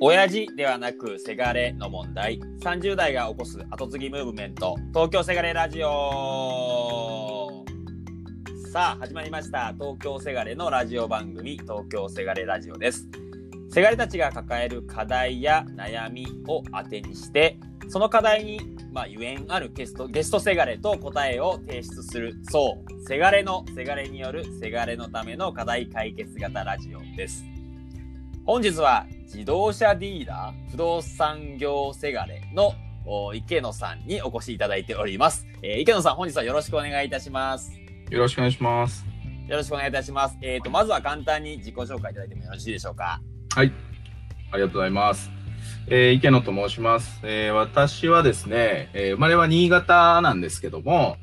[0.00, 2.38] 親父ではなくせがれの問題。
[2.60, 4.76] 30代が起こす後継ぎムーブメント。
[4.94, 7.64] 東京せがれラジオ。
[8.72, 9.74] さあ始まりました。
[9.74, 13.08] 東京せがれのラジオ番組東京せがれラジオです。
[13.70, 17.58] せがれたちが抱える課題や悩みを当てにして
[17.88, 18.60] その課題に、
[18.92, 22.36] まあ、ゆえんあるゲストゲストせがれと答えを提出する。
[22.44, 23.06] そう。
[23.08, 27.57] せがれのせがれによるせがれのための課題解決型ラジオです。
[28.48, 32.72] 本日は自動車ディーラー不動産業せがれの
[33.34, 37.78] 池野さんにお越しいただいております、えー、池野さん本日はよろしくお願いいたします。
[38.08, 39.04] よろしくお願いします。
[39.48, 40.38] よろしくお願いいたします。
[40.40, 43.20] えっ、ー、とまずは簡単に自己紹介いただいてもよろしいでしょうか？
[43.54, 43.72] はい。
[44.50, 45.30] ありがとうございます。
[45.88, 47.20] えー、池野と申します。
[47.24, 51.18] えー、私はですね、えー、生まれは新潟なんですけども、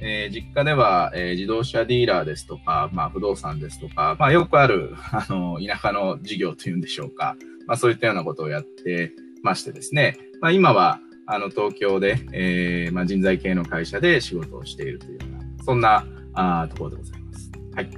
[0.00, 7.36] えー、実家では、えー、自動車ディーラーですとか、まあ、不動産ですとか、まあ、よくある、 あの、田舎の事業というんでしょうか。
[7.66, 17.50] まあ、そういったようなことをやってましてですね、まあ、今は、あの、東京で、えー、まあ、人材系の会社で仕事をしているというような、そんな、あところでございます。
[17.74, 17.90] はい。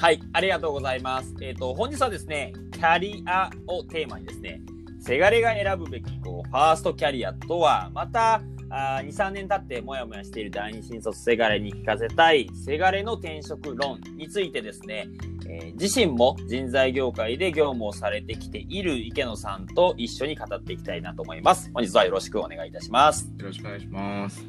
[0.00, 1.34] はい、ありがとうございます。
[1.40, 4.60] えっ、ー、と、本日はですね、キャリアをテーマにですね、
[5.00, 15.08] せがれが選ぶべき、こう、ファーストキャリアとは、また、あ2、3年経ってもやもやしている第二新卒せがれに聞かせたい、せがれの転職論についてですね、
[15.48, 21.70] えー、自身も人材業界で業務をされてきている池野さんと一緒に語っていきたいなと思います。
[21.72, 23.32] 本日はよろしくお願いいたします。
[23.38, 24.44] よろしくお願いします。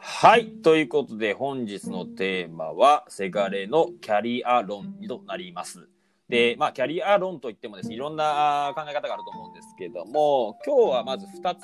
[0.00, 0.48] はい。
[0.48, 5.88] ということで、本日のテーマは、せがれのキャリア論となります。
[6.28, 11.62] で、まあ、キャリア論といってもですね、いろんな考え方があると思うんですけども、今日はまず2つ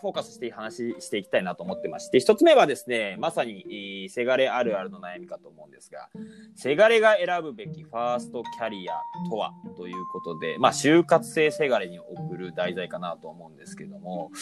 [0.00, 6.08] フォーカスして話していきたいなと思ってまして、1つ目はですね、まさに、せがれあるあるの悩みかと思うんですが、
[6.56, 8.94] せがれが選ぶべきファーストキャリア
[9.30, 14.32] とはということで、まあ、就活生せがれに送る題材かなと思うんですけども、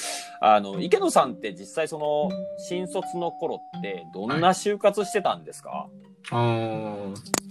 [0.40, 5.88] あの、池野さんって実際その、新卒の頃ってどんな就活してたんですか、はい、
[6.30, 7.48] あー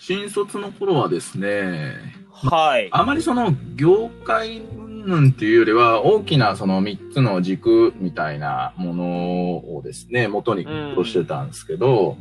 [0.00, 1.92] 新卒の頃はですね、
[2.32, 2.88] はい。
[2.90, 4.62] あまりその業界
[5.06, 12.16] なんていうよりは、大きなその3つの軸みたいなものをですね、元にとしてたんですけど、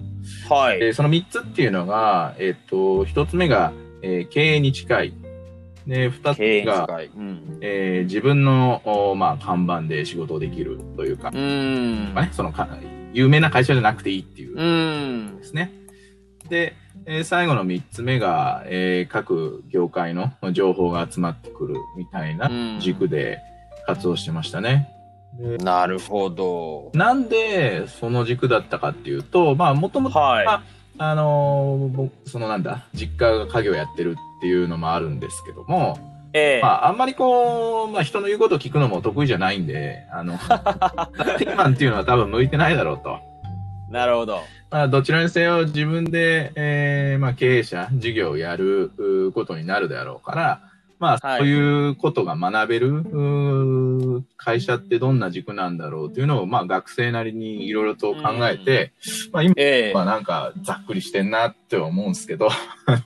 [0.49, 0.79] うん、はい。
[0.81, 5.13] えー、その3つっていうのが、えっ、ー、と、1つ目が、えー、経営に近い。
[5.87, 6.85] で、2つ目が、
[7.15, 12.67] うん、えー、自分の、おまあ、看板で仕事をできるというか、うん、まあね、そのか、
[13.13, 15.71] 有名な会社じゃなくていいっていうですね。
[16.49, 16.75] で、
[17.11, 23.39] えー、最後の3つ目が、えー、各業界の情報が集まってくるみたいな軸で
[23.87, 24.89] 活動してましたね。
[25.59, 26.91] なるほど。
[26.93, 30.47] なんでその軸だったかっていうと、まあもともと、はい、
[30.99, 35.97] あのー、そのなんだ、実家が家業やってるっていうのもあるんですけども、
[36.33, 43.17] ええー、まあ、あんまりこう、まあ、人の言うことを聞くのも得意じゃないんで、あの、ティーマンっていうのは多分向いてないだろうと。
[43.89, 44.41] なるほど。
[44.71, 48.91] まあ、どちらにせよ自分で、えー、まあ、経営者、事業をやる
[49.33, 50.61] ことになるであろうから、
[50.99, 53.03] まあ、そういうことが学べる、
[54.37, 58.93] 会社ってどんな軸なんだろうというのを、まあ、学生なりにいろいろと考えて、
[59.31, 59.55] まあ、今
[59.99, 62.49] はなんかざっくりしてんなって思うんですけど、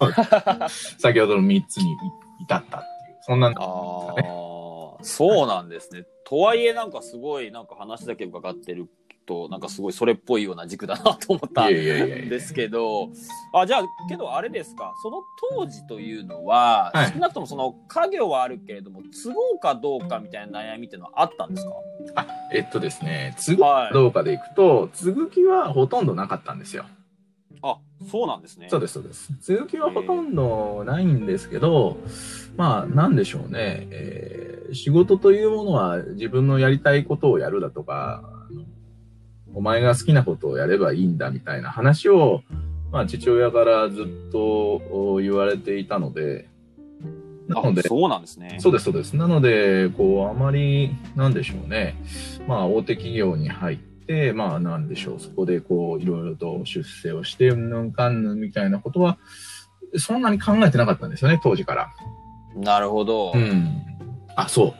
[0.97, 1.96] 先ほどの3つに
[2.41, 4.44] 至ったっていう、そんなんですかね。
[5.03, 6.03] そうなんですね。
[6.25, 8.88] とはいえなんかすごいなんか話だけ伺ってる
[9.25, 13.09] となんかすごいそれっぽいような軸だなと思ったんですけど
[13.53, 14.94] あじゃあけどあれですか？
[15.01, 21.72] その当時というのは、はい、少なくともその家業はあるけれども都合かどうかみたいな悩みっていうのはあったんですか？
[22.16, 26.85] あえっとですね都合かどうかでいくと、はい、継ぎはほとんどなかったんですよ。
[27.66, 27.78] あ
[28.11, 28.67] そうなんですね。
[28.69, 29.31] そうです、そうです。
[29.40, 31.95] 続きはほとんどないんですけど、
[32.57, 34.73] まあ、なんでしょうね、えー。
[34.73, 38.22] 仕事というものは自分のやりたいことをやるだとか、
[39.53, 42.44] お前が好きなことをやればいいんだみたいな話を、
[42.91, 46.50] まあ、父親からずっと言われていたので、
[47.47, 48.58] なので、そうなんですね。
[48.59, 49.16] そうです、そうです。
[49.16, 51.96] なので、こう、あまり、なんでしょうね。
[52.47, 55.20] まあ、大手企業に入って、まあ、なんでしょう。
[55.20, 59.17] そこで、こう、いろいろと出世をして、うんぬんかんぬんみたいなことは、
[59.97, 61.94] そんなに考えてなかったんですよね、当時から。
[62.55, 63.34] なるほど。
[63.35, 63.82] うん。
[64.35, 64.73] あ、そう。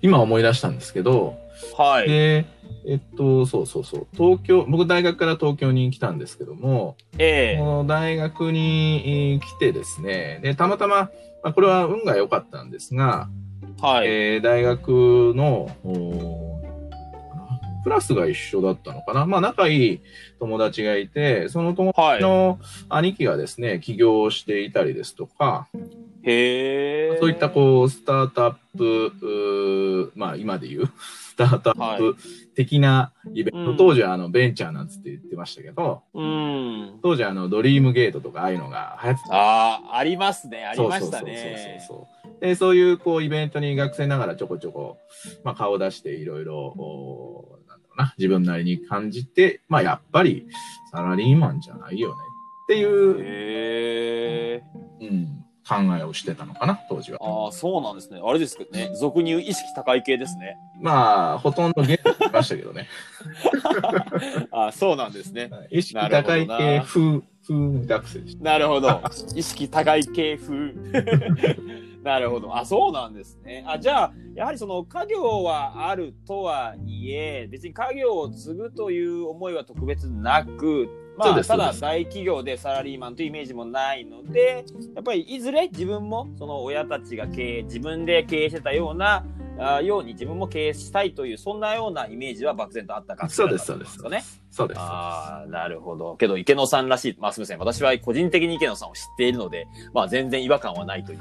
[0.00, 1.36] 今思い出したんですけど、
[1.76, 2.08] はい。
[2.08, 2.46] で、
[2.86, 4.06] えっと、そうそうそう。
[4.12, 11.10] 東京、僕大学から東京に来たんですけども、ええー、この大学に来てですね、で、たまたま、
[11.42, 13.28] まあ、これは運が良かったんですが、
[13.80, 14.06] はい。
[14.06, 15.70] えー、大学の、
[17.84, 19.26] クラスが一緒だったのかな？
[19.26, 20.00] まあ、仲いい
[20.40, 22.22] 友達がいて、その友はい達。
[22.24, 22.58] の
[22.88, 25.68] 兄貴がですね、起業していたりですとか、
[26.24, 27.18] へえ。
[27.20, 32.16] そういったこう、スタートアップ、まあ今で言う、スタートアップ
[32.54, 36.98] 的なイベント、うん当時はあのベンチャーなんつって言ってましたけど、うん。
[37.02, 39.34] 当時あのドリームゲートとかああいうのが流行ってた。
[39.34, 40.64] ああ、ありますね。
[40.64, 41.80] ありましたね。
[41.86, 42.40] そうそうそうそう。
[42.40, 44.98] で、そういうこうイベントに学生ながらちょこちょこ、
[45.44, 50.46] まあ顔を出していろいろ、なんだろうな、自分なりに感じて、まあやっぱり
[50.90, 52.14] サラリーマンじゃないよね
[52.64, 54.62] っていう、へえ。
[55.00, 57.18] うん、考えをしてたのかな、当時は。
[57.20, 58.20] ああ、そうなんですね。
[58.22, 58.90] あれですけどね。
[58.94, 60.56] 俗に言う意識高い系ですね。
[60.80, 62.88] まあ、ほとんどゲームしましたけどね。
[64.52, 65.50] ああ、そうなんですね。
[65.70, 69.02] 意識高い系風、風学生でしなるほど。
[69.34, 70.72] 意識高い系風。
[72.04, 72.56] なるほど。
[72.56, 73.64] あ、そうなんですね。
[73.66, 84.64] あ、じゃあ、やはりその家業はあるとはいえ、別に家業を継ぐという思いは特別なく、まあ、そうですただそうです大企業でサラリーマンというイメージもないので、
[84.94, 89.24] やっぱりいずれ自分もその親たちが経営、自分で経営してたような、
[89.58, 94.22] あように自分も経営したいという、そんなようなイメージは漠然とあったかそうですそうですよね。
[94.50, 94.80] そうです。
[94.80, 96.16] ああ、なるほど。
[96.16, 97.16] けど、池野さんらしい。
[97.18, 97.58] まあ、すみません。
[97.58, 101.18] 私は個人的に池野さんを知っているので、まあ、全然違和感はないという。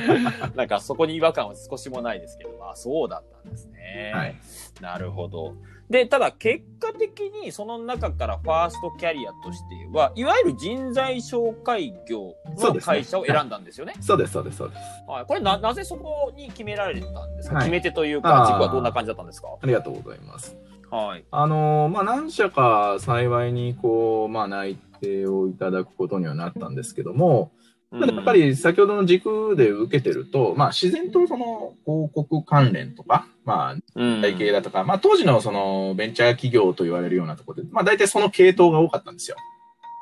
[0.56, 4.12] なんか、そこに違和感は少しもないですけど、まあ、そうだったんですね。
[4.14, 4.36] はい。
[4.80, 5.54] なるほど。
[5.88, 13.94] で、ただ、結果的に、その中からファーストキャリアとしては、いわゆる人材紹介業の会社を選んだんですよね。
[14.00, 14.80] そうです、そうです、そうです。
[15.06, 15.26] はい。
[15.26, 19.48] これな、なぜそこに決められたんですか、はい決め手というあか、ー軸はどんな感じだったんですか？
[19.62, 20.56] ありがとうございます。
[20.90, 21.24] はい。
[21.30, 27.52] あのーまあ、何社か幸いに、こう、まあ、内定をいただくことにはなったんですけども、
[27.92, 39.36] やっぱり先ほどの軸で受けてると、まあ、自然とその広告関連とか、まあ、うん、体系だとか、まあ、当時のそのベンチャー企業と言われるようなところで、まあ、大体その系統が多かったんですよ。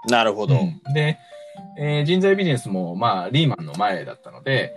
[0.08, 0.58] なるほど。
[0.94, 1.18] で、
[1.78, 4.72] えー人材ビジネスも、まあ、リーマンの前だったので、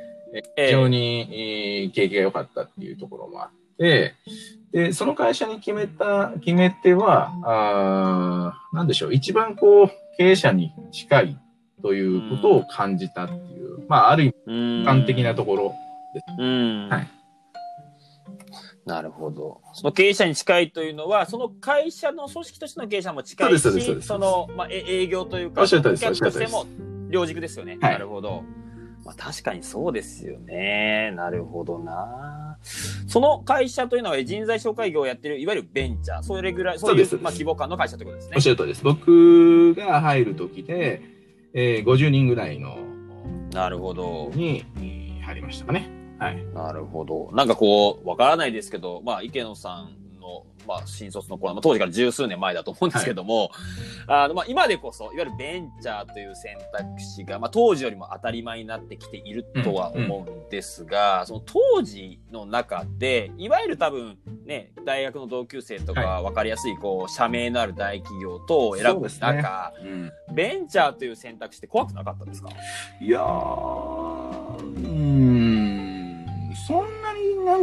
[0.57, 4.15] 非常に、えー景気が良かったっていうところもあって、
[4.71, 11.39] で、その会社に決めた、決め手は、あーなんでしょう、一番こう、経営者に近い
[11.81, 15.75] ということを感じたっていう、まあ、ある意味、うん一般的なところ。
[16.39, 16.89] うん。
[16.89, 17.07] はい。
[18.85, 19.61] なるほど。
[19.73, 26.65] その経営者に近いというのは、その会社の組織としての経営者も近いし、そうですその、まあ、え営業というか、お客としても
[27.09, 27.77] 両軸ですよね。
[27.81, 28.43] はいなるほど。
[29.05, 31.11] まあ、確かにそうですよね。
[31.15, 32.57] なるほどな。
[33.07, 38.41] その会社というのは人材紹介業をやってる、いわゆるベンチャー、それぐらい、そういうまあ、規模感の会社ということですねおっ。
[38.41, 38.83] しゃる通りです。
[38.83, 41.16] 僕が入る時で、
[41.53, 42.77] えー50人ぐらいの
[43.53, 44.31] なるほど。
[44.35, 45.89] にえー入りましたかね。
[46.19, 46.43] はい。
[46.53, 47.29] なるほど。
[47.33, 49.89] なんかこう、わからないですけど、まあ、池野さん
[50.27, 53.49] の、まあ、新卒の頃、まあ、当時から十数年前だと思うんですけども、
[54.07, 69.27] あの、まあ、今でこそ、いわゆるベンチャーという選択肢が、まあ、当時よりも当たり前になってきているとは思うんですが、その当時の中で、いわゆる多分、ね、大学の同級生とか、はわかりやすい、こう、社名のある大企業と選ぶそうですね。
[69.27, 72.49] 中、うんベンチャーという選択肢って怖くなかったですか？
[73.01, 75.46] いやー、うん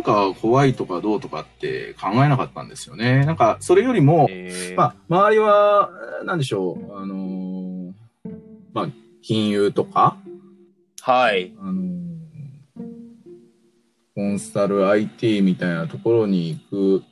[0.04, 3.24] か怖いとかどうとかって考えなかったんですよね。
[3.26, 5.90] なんか、それよりも、えーまあ、周りは、
[6.24, 7.92] なんでしょう、あのー
[8.72, 8.88] まあ、
[9.22, 10.16] 金融とか、
[11.00, 11.52] はい。
[11.58, 12.04] あのー
[14.14, 17.04] コンサル IT みたいなところに行く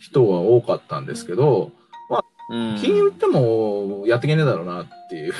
[0.00, 1.70] 人は多かったんですけど、
[2.50, 5.32] うん金融ってもやっていけねえだろうなっていう、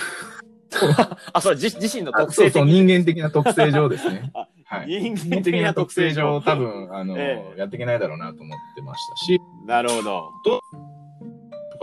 [1.32, 4.30] あ、それ自自身のあ特性的そうそう、人間的な特性上ですね。
[4.34, 5.00] あはい。
[5.00, 6.56] 人人間的な特性上、多。
[6.56, 10.30] 分、 あの、えやっていけないだろうなと思ってましたし、なるほど。
[10.44, 10.60] と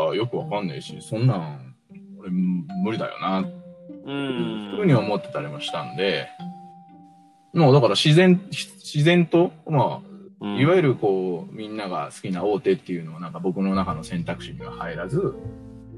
[0.09, 1.75] かよくわかんないし、そんなん、
[2.17, 3.43] 俺、無理だよな、う。
[3.43, 6.29] んふうに思ってたりもしたんで、
[7.53, 10.01] もうだから自然、自然と、ま
[10.41, 15.35] あ、いわゆるこう、みんなが好きな大手っていうのはなんか僕の中の選択肢には入らず、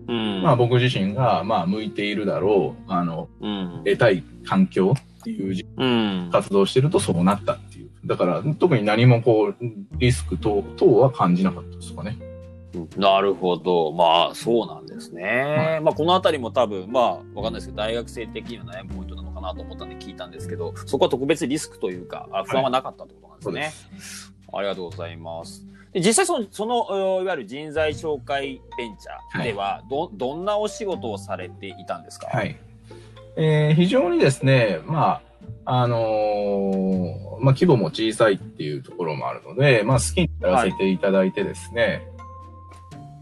[0.10, 0.42] うん。
[0.42, 3.82] まあ僕自身が、まあ向いているだろう、あの、うん。
[3.86, 6.30] 得たい環境っていううん。
[6.32, 7.90] 活動してるとそうなったっていう。
[8.06, 9.56] だから特に何もこう、
[9.98, 12.18] リスク等等は感じなかったですかね。
[12.98, 13.92] なるほど。
[13.92, 15.78] まあ、そうなんですね。
[15.78, 24.30] はまあ、このあたりも多分、まあ、わかんないですけど、大学生的には悩むポイントなのかなと思ったんで聞いたんですけど、そこは特別リスクというか、あ不安はなかったってことなんですね。
[24.54, 25.66] ありがとうございます。
[25.94, 32.28] で実際その、その、いわゆる人材紹介ベンチャーでは、ど、どんなお仕事をされていたんですか？
[32.28, 32.56] はい。
[33.36, 35.22] えー非常にですね、ま
[35.66, 42.02] あ、あのーまあ規模も小さいっていうところもあるので、まあ好きにやらせていただいてですね、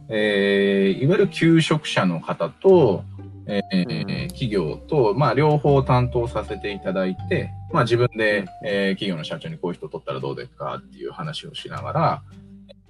[0.09, 3.03] えーいわゆる求職者の方と、
[3.45, 4.27] えーうん。
[4.27, 12.21] 企業と、まあ、両方担当させていただいて、まあ、自分で、えー企業の社長にこういう人取ったらどうですかっていう話をしながら、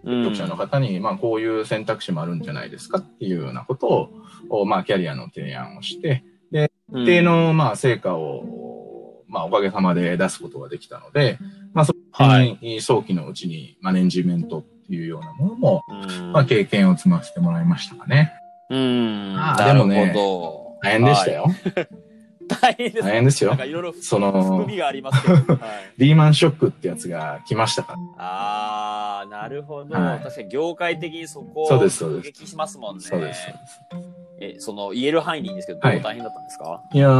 [0.03, 4.11] うん求職者の方に、まあ、こういう選択肢もあるんじゃないですかっていうようなこと
[4.49, 6.37] を、まあ、キャリアの提案をして、うん
[6.89, 11.37] 一定の、まあ、成果を、まあ、おかげさまで出すことができたので、
[11.73, 18.31] まあ、そこはいに、早期のうちにマネジメントっていうようなものも、うんまあ、経験を積ませてもらいましたかね。
[18.69, 19.35] うん。
[19.37, 20.77] あーなるほでもねど。
[20.81, 21.43] 大変でしたよ。
[21.43, 21.87] はい。
[22.47, 23.03] 大変です。
[23.03, 25.35] 大変ですよなんかいろいろその含みがありますけど。
[25.55, 25.93] はい。
[25.97, 28.23] リーマンショックってやつが来ましたから。
[28.23, 29.95] ああ、なるほど。
[29.95, 33.03] はい確かに業界的にそこをそうですそうです刺激しますもんね。
[33.03, 33.81] そうです、そうです。
[34.39, 37.11] え、その言える範囲でいいんですけど、どはいう大変だったんですか、いやー、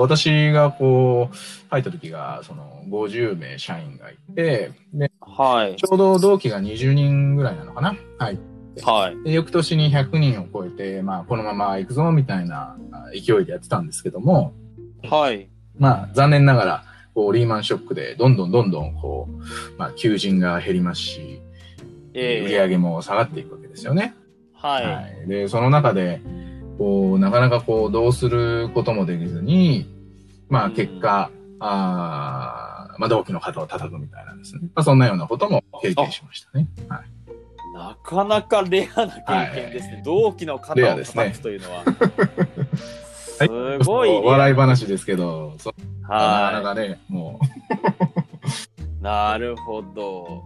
[0.00, 1.36] 私がこう、
[1.70, 5.76] 入った時が、その、50名社員がいて、で、はい。
[5.76, 7.94] ちょうど同期が20人ぐらいなのかな？
[8.18, 8.38] はい。
[8.82, 9.22] はい。
[9.22, 14.52] で、翌年に100人を超えて、まあ、このまま行くぞ、みたいなあ勢いでやってたんですけども、
[15.10, 15.48] はい。
[15.78, 16.84] まあ、残念ながら、
[17.14, 21.40] こう、リーマンショックで、どんどんどんどん、こう、まあ、求人が減りますし、
[22.14, 24.14] え売り上げも下がっていくわけですよね。
[24.54, 24.84] はい。
[24.84, 25.28] はい。
[25.28, 26.20] で、その中で、
[26.78, 29.88] こう、なかなかこう、どうすることもできずに、
[30.48, 31.30] まあ、結果、
[31.60, 34.60] あーまあ、同期の方を叩くみたいなんですね。
[34.74, 36.68] まあ、そんなようなことも経験しましたね。
[36.88, 37.24] はい。
[37.74, 39.12] なかなかレアな
[39.52, 40.02] 経験ですね。
[40.04, 41.84] 同期の肩をレアですね叩くというのは。
[43.38, 44.20] はいすごいレア。
[44.22, 46.18] 笑い話ですけど、そなかな
[46.60, 49.02] はかね、もい。
[49.02, 50.42] なるほど。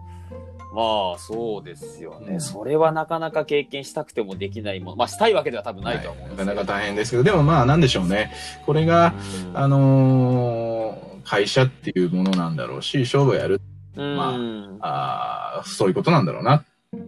[0.74, 2.34] まあ、そうですよね。
[2.34, 4.96] うんそれはなかなか経験したくてもできないもの。
[4.96, 6.46] まあ、したいわけでは多分う、ないとは思うんですけど。
[6.46, 8.30] なかなか大変ですけど、でもまあ、なんでしょうね。
[8.66, 9.14] これが、
[9.50, 13.60] うんあのー会社っていうものなんだろうし、勝負をやる、
[13.94, 16.64] まうんあーそういうことなんだろうなっ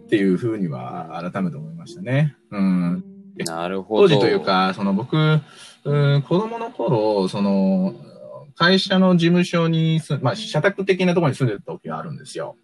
[0.09, 2.35] ていうふうには改めて思いましたね。
[2.51, 3.03] うん。
[3.39, 4.03] なるほど。
[4.03, 5.39] 当時というか、その僕、
[5.83, 7.95] うん子供の頃、その、
[8.55, 12.55] 会社の事務所にす、まあ、社宅的なところに住んでた時があるんですよ。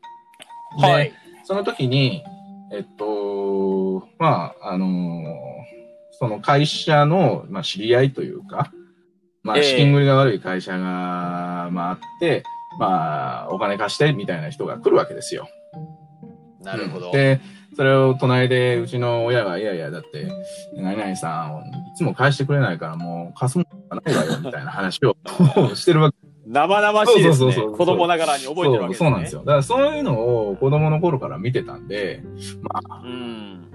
[0.79, 1.13] ではい。
[1.43, 2.23] その時に、
[2.71, 5.23] えっと、まあ、あの
[6.19, 8.71] その会社の、まあ、知り合いというか、
[9.43, 12.43] まあ、ええ資金繰りが悪い会社が、まあ、あって、
[12.79, 15.47] まあ、お金貸してみたいな人が来るわけですよ。
[16.61, 17.11] なるほど。
[17.11, 17.39] で、
[17.77, 20.27] それを隣で、うちの親が、いやいや、だって、
[20.73, 21.61] 何々さん、
[21.93, 25.15] いつも返してくれないから、もう貸すもんがないわよ、みたいな話を
[25.75, 26.17] してるわけ
[26.47, 27.53] 生々しいですね。
[27.53, 28.93] 子供ながらに覚えてるわけですね。
[28.93, 29.41] そうそうなんですよ。
[29.41, 32.23] だからそういうのを子供の頃から見てたんで、
[32.63, 33.69] まあ、うん。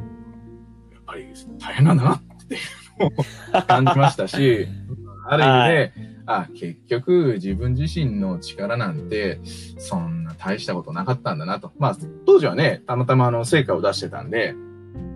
[0.92, 1.26] やっぱり
[1.60, 2.60] 大変なんだなっていう
[2.98, 4.66] のを感じましたし、
[5.28, 9.40] ある意味で、あ、結局自分自身の力なんて、
[9.78, 11.72] そんな大したことなかったんだなと。
[11.78, 14.54] まあ、当時はね、たまたまあの成果を出してたんで、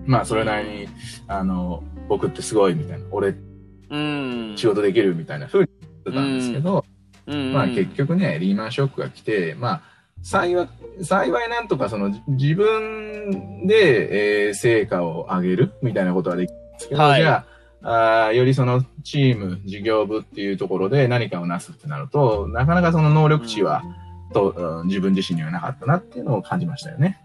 [0.07, 0.89] まあ、それなりに、
[1.29, 3.35] あの、僕ってすごいみたいな、俺
[3.91, 4.55] うん。
[4.57, 6.85] 仕事できるみたいな風に言ってたんですけど、
[7.27, 7.53] うん。
[7.53, 9.83] まあ結局ね、リーマンショックが来て、まあ、
[10.23, 10.69] 幸い、
[11.05, 17.56] 幸いなんとかそのじ自分で、えー成果を上げるみたいなことはできるんですけど、はいじゃあ
[17.89, 23.85] あーよりそのチーム、事業部っていうところで何かをなすってなると、なかなかその能力値は、
[24.33, 27.21] と、うん自分自身にはなかったなっていうのを感じましたよね。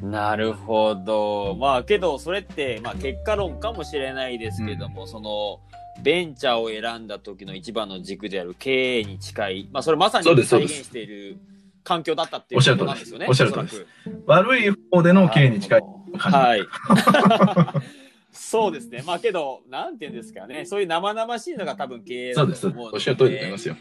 [0.00, 1.56] なるほど。
[1.58, 5.58] まあけど、それって、まあ結果論かもしれないですけども、その、
[6.00, 11.38] ベンチャーを選んだ時の一番の軸である経営に近い、まあそれまさに再現している
[11.82, 13.26] 環境だったっていうことなんですよね。
[13.28, 13.86] おっしゃる通りです
[14.26, 15.82] 悪い方での経営に近い
[16.16, 16.38] 感じ。
[16.38, 16.60] はい。
[18.42, 19.02] そうですね。
[19.06, 20.64] まあけど、なんていうんですかね。
[20.64, 22.62] そういう生々しいのが多分経営だそうです。
[22.62, 22.96] と思うので。
[22.96, 23.76] おっしゃる通りでございますよ。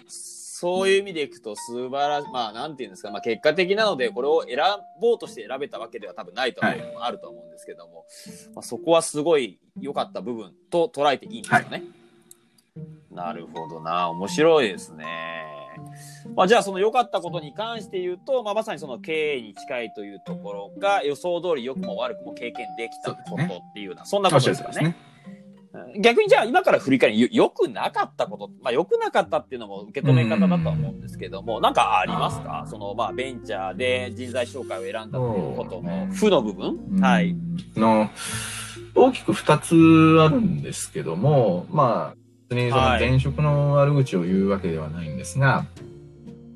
[0.60, 4.58] そういう意味でいくと素晴らしい、まあなんていうんですか、まあ結果的なのでこれを選
[5.00, 8.06] ぼうとして選べたわけでは多分ないとは思う、あると思うんですけども、
[8.54, 11.84] まあ、そこはすごい良かった部分と捉えていいんですよね。
[13.10, 15.49] なるほどな、面白いですね。
[16.36, 24.96] まあじゃあその良かったことに関して言うと、まあまさにその経営に近いというところが予想通り良くも悪くも経験できたことっていうような、そんなことですよね。
[26.00, 32.66] 逆にじゃあ今から振り返りよ良くなかったこと、まあ良くなかったっていうのも受け止め方だとは思うんですけども、なんかありますか？
[32.68, 37.36] そのまあベンチャーで人材紹介を選んだということの負の部分、はい。
[37.76, 38.10] の、
[38.96, 39.76] 大きく二つ
[40.20, 42.14] あるんですけども、ま
[42.56, 45.66] にそのはい前職の悪口を言うわけではないんですが、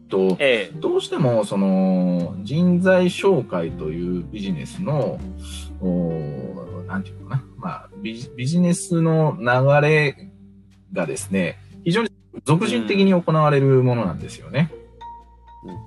[0.09, 5.19] とええどうしてもその人材紹介というビジネスの、
[5.81, 10.29] おなんていうのかな、まあビジ、ビジネスの流れ
[10.91, 12.09] がですね、非常に
[12.45, 14.71] 俗人的に行われるものなんですよね。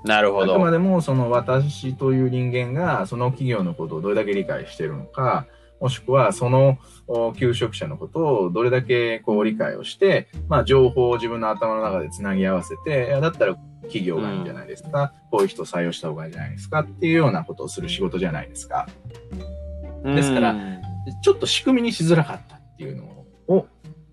[0.05, 0.55] なるほど。
[0.55, 5.47] あくまでもその私という人間がその企業のことをどれだけ理解しているのか、
[5.81, 18.89] もしくはそのお求職者のことをどれだけこう理解をして、まあ情報を自分の頭の中でつなぎ合わせて、いやだったら企業がいいんじゃないですか、こういう人を採用した方がいいんじゃないですかっていうようなことをする仕事じゃないですか。
[20.05, 20.77] ですからうん
[21.23, 23.05] ちょっと仕組みにしづらかったっていうの
[23.47, 23.67] を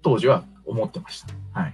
[0.03, 1.59] 当時は思ってました。
[1.59, 1.73] はい。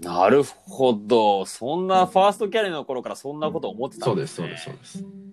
[0.00, 1.44] なるほど。
[1.44, 4.58] そんなファーストキャリアの頃からそんなこと思ってたそうんです、ですね。
[4.64, 5.25] そうです、そうです。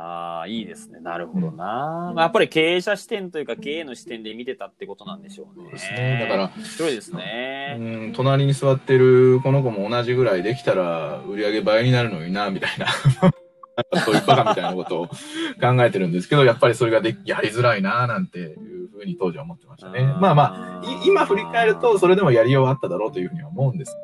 [0.00, 1.00] ああ、いいですね。
[1.00, 2.12] なるほどな。
[2.14, 5.64] まあ、やっぱり経営者視点というか経営の視点で見てたってことなんでしょうね。
[5.64, 6.18] そうですね。
[6.22, 7.76] だから、面白いですね。
[7.80, 12.86] うん、隣に座ってるこの子も同じぐらいできたら売り上げ倍になるのにな、みたいな。
[14.04, 18.46] そういうバカみたいなことを考えてるんですけど、やっぱりそれができやりづらいな、なんてい
[18.84, 20.04] うふうに当時は思ってましたね。
[20.20, 23.96] まあまあ、い今振り返ると、それでもやりようはあっただろうというふうには思うんです。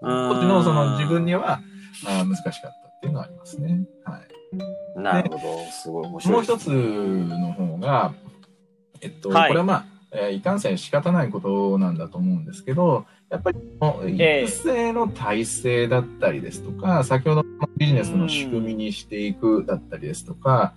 [0.00, 1.60] 当時のその自分には、
[2.04, 3.84] まあ、難しかったっていうのはありますね。
[4.04, 4.33] はい。
[4.96, 5.64] なるほど。
[5.70, 8.14] すごい面白いもう一つの方が、
[9.00, 13.58] えっと、はいこれはまあ、えーいかんせん仕方ないことなんだと思うんですけど、やっぱり
[14.14, 20.74] 育成の体制だったりですとか、先ほどのビジネスの仕組みにしていくだったりですとか、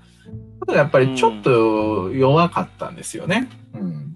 [0.62, 3.48] あとやっぱりちょっと弱かったんですよね。
[3.74, 4.16] うん。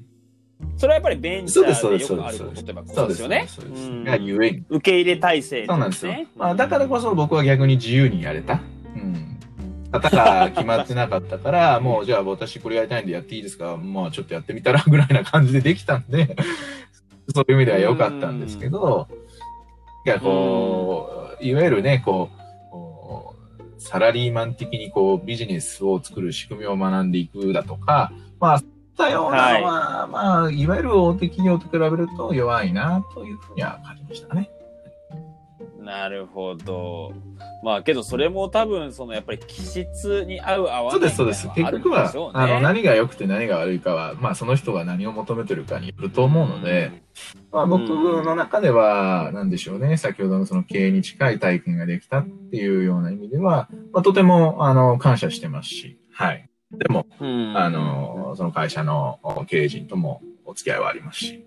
[0.78, 2.46] それはやっぱりベンチャーでよくあるこ
[2.96, 3.46] とですよね。
[3.48, 3.88] そうです。
[3.88, 4.64] うんがゆえに。
[4.70, 6.14] 受け入れ体制そうなんですよ。
[6.36, 6.58] まあ、ね。
[6.58, 8.62] だからこそ僕は逆に自由にやれた。
[9.94, 10.02] うん。
[10.02, 13.78] 型が決まってなかったから、 もうじゃあ私これやりたいんでやっていいですか？
[13.78, 16.36] まあちょっとやってみたらぐらいな感じでできたんで、
[17.34, 19.08] そういう意味では良かったんですけど、
[20.06, 22.42] いや、こう、いわゆるね、こう、
[23.82, 34.50] サラリーマン的にこうビジネスを作る仕組みを学んでいくだとか、まあ、そういったようなのは、まあ、いわゆる大手企業と比べると弱いなというふうには感じましたね。
[35.82, 37.12] なるほど。
[37.64, 41.48] まあけどそれも多分そのやっぱり気質に合う合わないそうです、そうです。
[41.56, 47.04] 結局はのあの、何が良くて何が悪いかは、まあ、その人が何を求めてるかによると思うので、、
[47.52, 56.48] まあ、僕の中では、なんでしょうね、先ほどのその経営に近い体験ができたっていうような意味では、まあ、とても、あの、感謝してますし、はい。
[56.72, 61.46] でも、うんあの、その会社の経営陣ともお付き合いはありますし、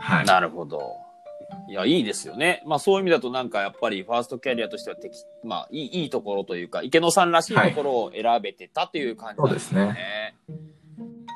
[0.00, 0.26] はい。
[0.26, 1.07] なるほど。
[1.68, 2.62] いや、いいですよね。
[2.66, 10.34] まあそういう意味だとなんかやっぱりファーストキャリアとしては適、まあいいいいところというか、池野さんらしいところを選べてたという感じなんですね。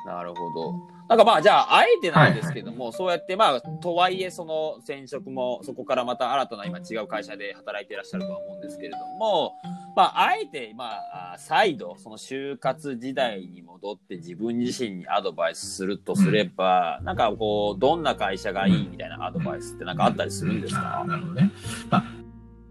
[0.05, 0.73] なるほど。
[1.09, 9.53] なんかまあじゃあ、あえてなんですけども、そうやってまあ、とはいえその転職も、そこからまた新たな今違う会社で働いていらっしゃるとは思うんですけれども、
[9.95, 21.51] まあ、あえて、まあ、あ再度、その就活時代に戻って自分自身にアドバイスするとすれば、なんかこう、どんな会社がいいみたいなアドバイスってなんかあったりするんですあかーなるほどね。
[21.89, 22.03] まあ、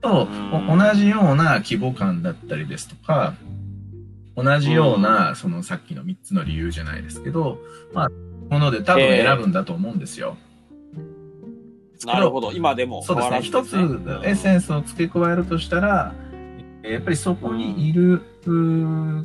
[0.01, 0.27] と、
[0.69, 3.35] 同じような規模感だったりですとか、
[4.37, 7.59] 同じような、そのさっきの3つの理由じゃないですけど、
[7.93, 8.09] まあ、
[8.51, 10.37] もので多分選ぶんだと思うんですよ。
[12.05, 12.53] なるほど。
[12.53, 13.43] 今でもそうですね。
[13.43, 13.83] 一つね
[14.25, 16.15] エッセンスを付け加えるとしたら、
[16.83, 18.21] やっぱりそこにいる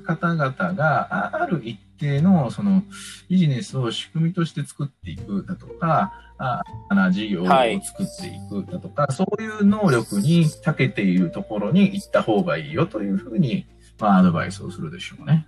[0.06, 2.84] 方々があある一定のその
[3.30, 13.65] ビジネスを仕組みとして作っていくだとか、あな事業を作はいっていくだとか、そういう能力に長けているところに行った方がいいよというふうに、
[14.00, 15.48] まあ、アドバイスをするでしょうね。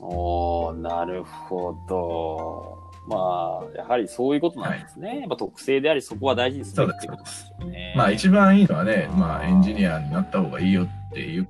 [0.00, 2.79] おーなるほど。
[3.10, 5.18] まあ、やはりそういうことなんですね。
[5.18, 7.94] やっぱ特性であり、そこは大事にするってことでしょうね。
[7.96, 11.42] まあ一番いいのはね、まあエンジニアになった方がいいよっていう。
[11.42, 11.48] ね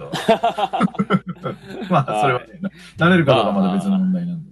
[1.88, 2.58] まあそれはね、
[2.98, 4.50] ななれるかどうかまだ別の問題なんで。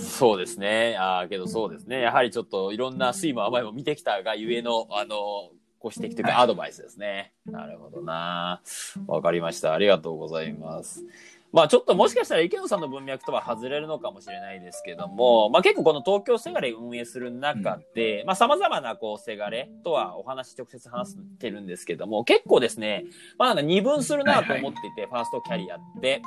[0.00, 0.96] そうですね。
[0.98, 2.00] ああ、けどそうですね。
[2.00, 7.34] やはりちょっといろんな酸いも甘いも見てきたがゆえの、あの、ご指摘というかはいアドバイスですね。
[7.44, 8.62] なるほどな。
[9.06, 9.74] わかりました。
[9.74, 11.04] ありがとうございます。
[11.54, 23.04] まあちょっともしかしたら池野さんの文脈とは外れるのかもしれないですけども、まあ結構この東京せがれ運営する中で、まあ様々なこうせがれとはお話直接話してるんですけども、結構ですね、
[23.38, 26.22] まあなんか二分するなと思っていて、ファーストキャリアって、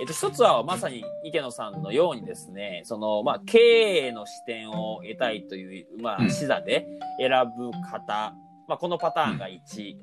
[0.00, 6.30] えっと、一つはまさに池野さんのようにですね、その、まあ、経営の視点を得たいという、まあ、うん。
[6.30, 6.86] 視座で
[7.18, 8.34] 選ぶ方、
[8.66, 9.94] まあ、このパターンが1。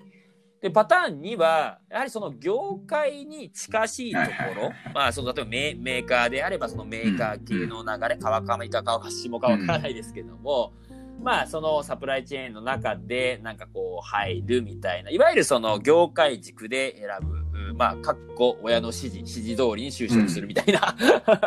[0.62, 10.74] で、パターン2は、やはりその業界に近しいところ、まあ、その、例えばメメーカーであれば、そのメーカー系の流れ、川上か川下かわからないですけども、
[11.22, 17.38] まあ、そのサプライチェーンの中で、なんかこう、入るみたいな、いわゆるその業界軸で選ぶ、
[17.70, 20.96] うんまあ、かっこ親の指示、指示通りに就職するみたいな、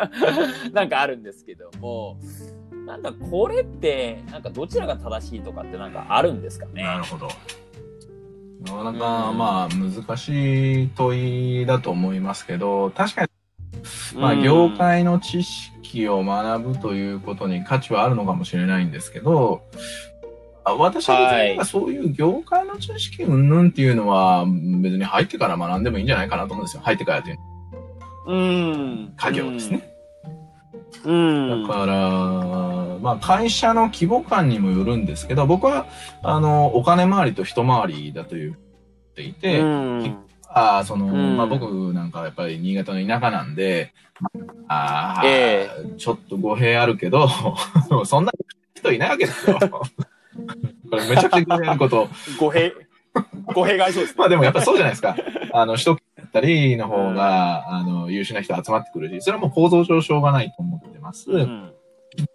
[0.71, 2.17] なんかあるんですけども、
[2.85, 6.83] なんかこれって、なんかどちらが正しいとかってなんかあるんですかね？
[6.83, 7.29] なるほど。
[8.61, 13.29] なかなか、まあ、難しい問いだと思いますけど、確かに、
[14.15, 19.63] まあ、業界の知識を学ぶということに価値はあるのかもしれないんですけど、
[20.63, 26.83] 私は別にそういう業界の知識云々っていうのは別に入ってから学んでもいいんじゃないかなと思うんですよ。
[26.83, 27.39] 入ってからという
[28.27, 29.13] うん。
[29.17, 29.91] 家業ですね。
[31.03, 31.67] うん。
[31.67, 35.87] だから、まあ会社の規模感にもよるんですけど、僕は、
[36.23, 43.93] あの、お金回りと人回りだと言っていて、うん、あその、うん、まあ僕なんかやっぱり新潟の田舎なんで、
[44.67, 47.27] ああ、えー、ちょっと語弊あるけど、
[48.05, 48.31] そんな
[48.75, 49.57] 人いないわけですよ。
[49.59, 52.09] これめちゃくちゃ語弊あること。
[52.39, 52.73] 語弊、
[53.45, 55.15] 語弊がありそうです、ね、 まあでもやっぱそうじゃないですか。
[55.53, 61.31] あの、首都だったりの方が、うん、あの、優秀な人集まってくるし、それはもう構造上しょうがないと思ってます。
[61.31, 61.70] うん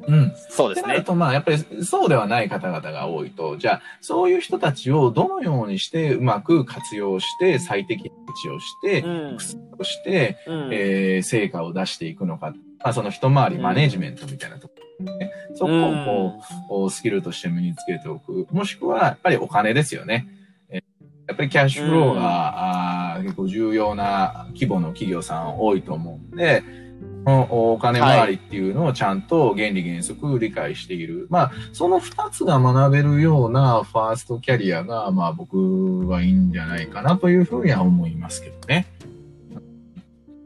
[0.08, 0.32] うん。
[0.50, 1.02] そうですね。
[1.02, 9.36] と、まあ、やっぱりそうではない方々が多いと、じゃあ、そういう人たちをどのようにしてうまく活用して、最適値をして、うん、
[9.78, 12.54] をして、うん、えー、成果を出していくのか。
[12.82, 18.46] まあ、その一回りマネジメントみたいなところ、ね、うん、そこをこう、スキルとして身につけておく。
[18.50, 20.28] もしくは、やっぱりお金ですよね。
[20.70, 20.82] え
[21.26, 26.62] やっぱりキャッシュフローが、うん、あ結構重要な規模の企業さん多いと思うんで、
[27.26, 31.18] のお金回りっていうのをちゃんと原理原則理解している。
[31.18, 38.86] はい、まあ、その二つが学べるようなファーストキャリアが、まあ僕はいいんじゃないかなというふうには思いますけどね。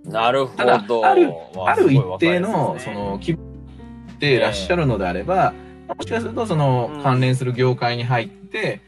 [0.05, 1.07] なるほど。
[1.07, 1.33] ある、
[1.67, 3.39] ある一定の、その、規模
[4.19, 5.53] でいらっしゃるのであれば、
[5.89, 8.81] もしかすると、その、関連する業界に入って、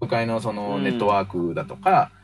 [0.00, 2.12] 業界のそのネットワークだとか、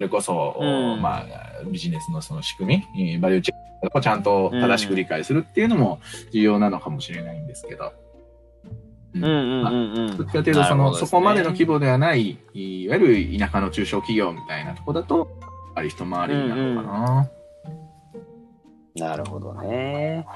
[0.00, 0.56] れこそ、
[1.00, 1.26] まあ、
[1.66, 6.00] ビジネスのその仕組み、バリューチェックをちゃんと正しく理解するっていうのも
[6.32, 7.92] 重要なのかもしれないんですけど。
[9.14, 10.16] うんうんうんうん。
[10.16, 17.10] どっちかというと、その、ね、そこまでの規模ではない、いわゆる田舎の中小企業みたいなとこだと、やっぱり一回りになるのかな。
[17.10, 17.39] うんうん
[19.00, 20.26] なるほどね。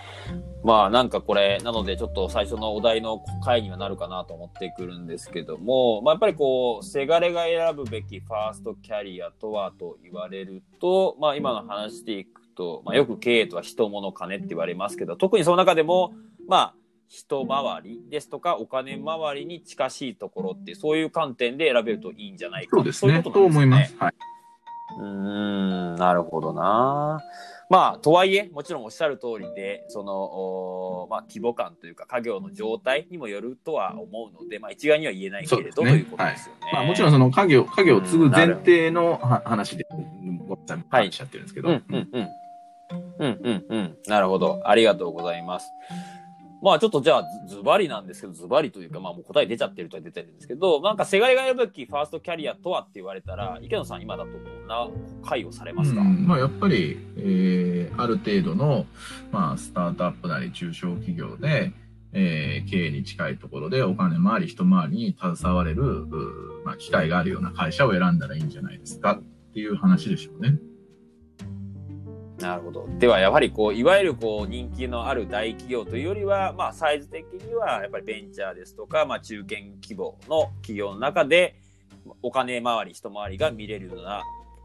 [0.62, 16.14] まあなんかこれ、なのでちょっと最初のお題の回にはなるかなと思ってくるんですけども、まあ、やっぱりこう、せがれが選ぶべきファーストキャリアとはと言われると、まあ今の話でいくと、まあ、よく経営とは人物金って言われますけど、特にその中でも、
[16.48, 16.74] まあ、
[17.08, 23.12] 人回りですとか、お金回りに近しいところって、そういう観点で選べるといいんじゃないかそうですね。
[23.12, 23.58] そういうことなんですね。
[23.58, 23.96] と思います。
[23.98, 24.14] はい。
[24.98, 27.20] うん、なるほどな。
[27.70, 36.60] まあ、とはいえ、もちろんおっしゃる通りで、その、まあ、規模感というか、家業の状態にもよるとは思うので、まあ、一概には言えないけれど、ね、ということですよね。
[36.62, 39.86] はい、まあ、もちろん、その家業、家業を継ぐ前提の話で、
[40.46, 41.68] ごっちゃんおっしゃってるんですけど。
[41.68, 42.28] うん、うん、うん。
[43.18, 43.96] うんうんうん。
[44.06, 44.60] なるほど。
[44.64, 45.72] ありがとうございます。
[46.64, 54.88] まあちょっとじゃあズバリなんですけど、ズバリというか、まあもう答え出ちゃってるとは出てるんですけど、なんかせがれが選ぶきファーストキャリアとはって言われたら、池野さん今だとどんな
[55.22, 58.86] 会をされますか、うん、まあやっぱり、えー、ある程度の、
[59.30, 61.74] まあスタートアップなり中小企業で、
[62.14, 65.82] えー、経営に近いところでお金回り、人回りに携われる、
[66.64, 70.58] まあ機会があるような会社を選んだらいいんじゃないですかっていう話でしょうね。
[72.38, 72.88] なるほど。
[72.98, 81.60] では、やはりこう、いわゆるこう、人気のある大企業というよりは、まあ、サイズ的には、やっぱりベンチャーですとか、まあ、中堅規模の企業の中で、
[82.22, 84.22] お金回り、人回りが見れるような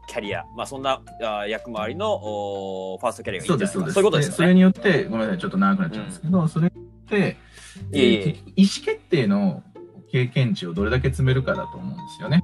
[0.08, 3.92] キャリア、まあ、そんなあ役回りのおファーストキャリアがいいんじゃないですか。
[3.92, 4.34] そういうことですね。
[4.34, 7.36] それによって、ごめんなさい、ちょっと長くなっちゃうんですけど、うん、それによって、
[7.92, 9.62] えー、意思決定の
[10.10, 12.42] 経験値をどれだけ詰めるかだと思うんですよね。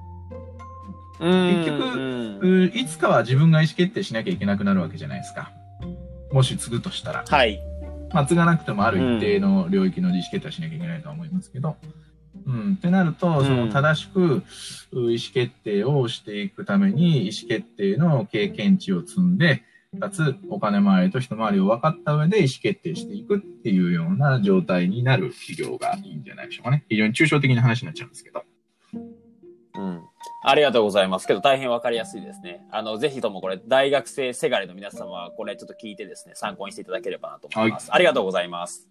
[1.19, 5.53] 結局、いつかは自分が意思決定しなきゃいけなくなるわけじゃないですか。
[6.33, 7.25] もし継ぐとしたら。
[7.27, 7.61] はい。
[8.13, 11.77] まあ、継がなくてもある一定の領域の意思決定はしなきゃいけないとは思いますけど。
[12.47, 12.75] うん。
[12.75, 14.43] ってなると、その正しく
[14.93, 19.63] 意思決定をしていくために、意思決定の経験値を積んで、
[19.99, 26.85] かつお金回りと人回りを分かった上で意思決定していくっていうような状態になる企業がいいんじゃないでしょうかね。
[26.89, 28.45] 非常に抽象的な話になっちゃうんですけど。
[29.77, 30.03] うん。
[30.43, 31.27] ありがとうございます。
[31.27, 32.67] けど大変わかりやすいですね。
[32.71, 37.91] あの、ぜひともこれ、大学生せがれの皆様は、これちょっと聞いてですね、参考にしていただければなと思います。
[37.91, 38.89] はい、ありがとうございます。